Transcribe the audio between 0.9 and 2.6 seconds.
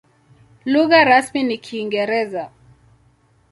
rasmi ni Kiingereza.